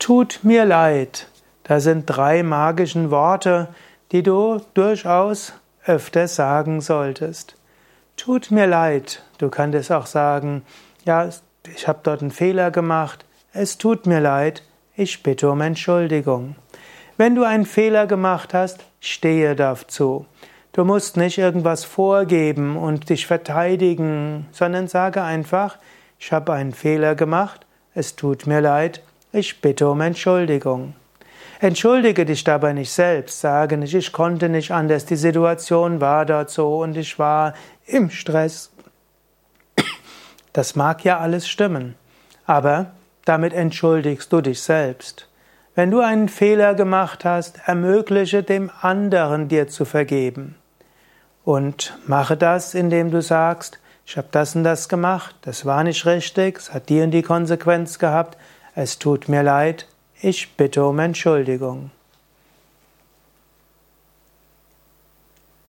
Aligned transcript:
Tut 0.00 0.40
mir 0.42 0.64
leid. 0.64 1.28
Das 1.62 1.84
sind 1.84 2.06
drei 2.06 2.42
magischen 2.42 3.10
Worte, 3.10 3.68
die 4.12 4.22
du 4.22 4.62
durchaus 4.72 5.52
öfter 5.84 6.26
sagen 6.26 6.80
solltest. 6.80 7.54
Tut 8.16 8.50
mir 8.50 8.66
leid. 8.66 9.22
Du 9.36 9.50
kannst 9.50 9.92
auch 9.92 10.06
sagen, 10.06 10.62
ja, 11.04 11.28
ich 11.76 11.86
habe 11.86 12.00
dort 12.02 12.22
einen 12.22 12.30
Fehler 12.30 12.70
gemacht. 12.70 13.26
Es 13.52 13.76
tut 13.76 14.06
mir 14.06 14.20
leid. 14.20 14.62
Ich 14.96 15.22
bitte 15.22 15.50
um 15.50 15.60
Entschuldigung. 15.60 16.56
Wenn 17.18 17.34
du 17.34 17.44
einen 17.44 17.66
Fehler 17.66 18.06
gemacht 18.06 18.54
hast, 18.54 18.86
stehe 19.00 19.54
dazu. 19.54 20.24
Du 20.72 20.84
musst 20.86 21.18
nicht 21.18 21.36
irgendwas 21.36 21.84
vorgeben 21.84 22.78
und 22.78 23.10
dich 23.10 23.26
verteidigen, 23.26 24.46
sondern 24.50 24.88
sage 24.88 25.22
einfach, 25.22 25.76
ich 26.18 26.32
habe 26.32 26.54
einen 26.54 26.72
Fehler 26.72 27.14
gemacht, 27.14 27.66
es 27.92 28.16
tut 28.16 28.46
mir 28.46 28.62
leid, 28.62 29.02
ich 29.32 29.60
bitte 29.60 29.88
um 29.88 30.00
Entschuldigung. 30.00 30.94
Entschuldige 31.60 32.24
dich 32.24 32.42
dabei 32.42 32.72
nicht 32.72 32.90
selbst, 32.90 33.40
sage 33.40 33.76
nicht, 33.76 33.94
ich 33.94 34.12
konnte 34.12 34.48
nicht 34.48 34.70
anders, 34.70 35.04
die 35.04 35.16
Situation 35.16 36.00
war 36.00 36.24
dort 36.24 36.50
so 36.50 36.78
und 36.78 36.96
ich 36.96 37.18
war 37.18 37.54
im 37.86 38.10
Stress. 38.10 38.70
Das 40.52 40.74
mag 40.74 41.04
ja 41.04 41.18
alles 41.18 41.48
stimmen, 41.48 41.94
aber 42.46 42.92
damit 43.24 43.52
entschuldigst 43.52 44.32
du 44.32 44.40
dich 44.40 44.62
selbst. 44.62 45.28
Wenn 45.74 45.90
du 45.90 46.00
einen 46.00 46.28
Fehler 46.28 46.74
gemacht 46.74 47.24
hast, 47.24 47.60
ermögliche 47.66 48.42
dem 48.42 48.70
anderen 48.80 49.48
dir 49.48 49.68
zu 49.68 49.84
vergeben. 49.84 50.56
Und 51.44 51.96
mache 52.06 52.36
das, 52.36 52.74
indem 52.74 53.10
du 53.10 53.22
sagst, 53.22 53.78
ich 54.04 54.16
habe 54.16 54.28
das 54.32 54.56
und 54.56 54.64
das 54.64 54.88
gemacht, 54.88 55.36
das 55.42 55.64
war 55.64 55.84
nicht 55.84 56.04
richtig, 56.06 56.58
es 56.58 56.74
hat 56.74 56.88
die 56.88 57.00
und 57.00 57.12
die 57.12 57.22
Konsequenz 57.22 57.98
gehabt, 57.98 58.36
es 58.80 58.98
tut 58.98 59.28
mir 59.28 59.42
leid, 59.42 59.86
ich 60.22 60.56
bitte 60.56 60.86
um 60.86 60.98
Entschuldigung. 61.00 61.90